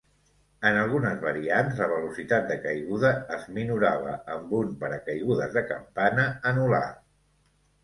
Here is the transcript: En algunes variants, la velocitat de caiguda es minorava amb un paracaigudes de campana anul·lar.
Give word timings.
En 0.69 0.77
algunes 0.83 1.19
variants, 1.25 1.75
la 1.81 1.87
velocitat 1.91 2.47
de 2.53 2.57
caiguda 2.63 3.13
es 3.37 3.45
minorava 3.59 4.17
amb 4.39 4.57
un 4.63 4.75
paracaigudes 4.81 5.55
de 5.61 5.67
campana 5.75 6.29
anul·lar. 6.55 6.85